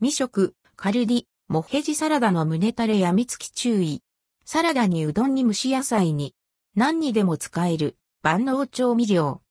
[0.00, 4.00] 未食、カルディ、モヘジサラダの胸タレやみつき注意。
[4.44, 6.36] サラダにうどんに蒸し野菜に、
[6.76, 9.42] 何にでも使える万能調味料。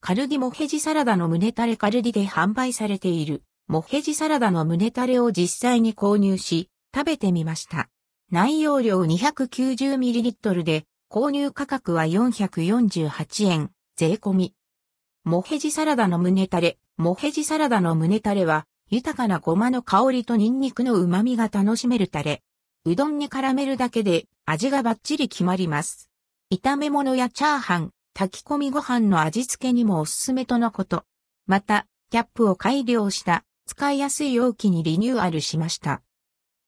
[0.00, 7.88] カルディモヘジサラダの胸タレカルディで販売されているモヘジサラダの胸タレを実際に購入し、食べてみました。
[8.30, 14.54] 内容量 290ml で、購入価格は448円、税込み。
[15.28, 22.44] モヘジサラダの胸タレ、モヘジサラダの胸タレは、豊かなごまの香りとニンニクの旨味が楽しめるタレ。
[22.84, 26.08] うどんに絡めるだけで味がバッチリ決まります。
[26.52, 31.02] 炒め物やチャーハン、炊き込みご飯の味付けにもおすすめとのこと。
[31.48, 36.02] また、キャップを改良した使いやすい容器にリニューアルしました。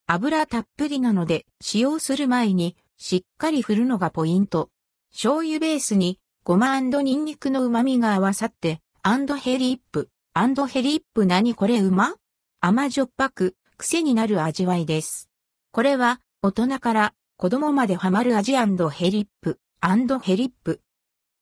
[0.08, 4.68] 油たっぷりなので使用する前にしっかり振るのがポイント。
[5.12, 11.82] 醤油ベースにごまニンニクの旨味が合わさってアンドヘリップ、アンドヘリップ何これ？
[11.82, 12.14] うま
[12.62, 15.28] 甘じょっぱく癖になる味わいです。
[15.72, 20.80] これは大人から子供までハマる味ヘリップ、アンドヘリップ。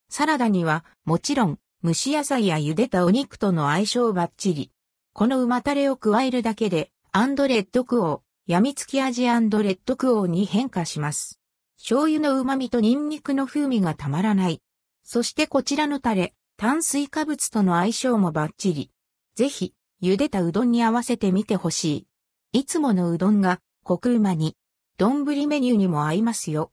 [0.08, 4.72] サラダにはもちろん蒸し野菜や茹でたお肉との相性バッチリ。
[5.12, 11.38] この旨タレを加えるだけで、アンドレッドクオー、病みつき味レッドクオーに変化します。
[11.78, 14.60] 醤油の旨味とニンニクの風味がたまらない。
[15.08, 18.90] そしてこちらのタレ、炭水化物との相性もバッチリ。
[19.36, 22.08] ぜひ、茹でたうどんに合わせてみてほし
[22.52, 22.58] い。
[22.58, 24.56] いつものうどんが、コクうまに、
[24.98, 26.72] 丼メニューにも合いますよ。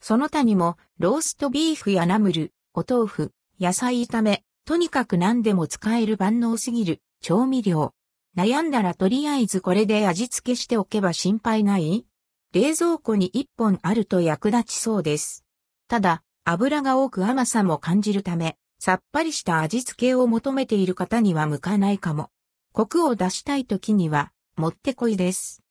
[0.00, 7.94] その他にも、ローストビーフやナムル、お豆腐、野菜炒め、とにかく何でも使える万能すぎる調味料。
[8.36, 12.06] 悩んだらとりあえずこれで味付けしておけば心配ない
[12.52, 15.44] 冷蔵庫に1本あると役立ちそうです。
[15.88, 22.30] ただ、油が多く甘さも感じるため、さっぱりした味付けを求めている方には向かないかも。
[22.72, 25.64] コクを出したい時には、もってこいです。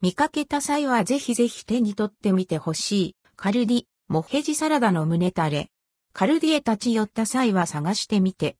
[0.00, 3.16] 見かけた際はぜひぜひ手に取ってみてほしい。
[3.36, 5.70] カルディ、モヘジサラダの胸タレ。
[6.12, 8.56] カルディへ立ち寄った際は探してみて。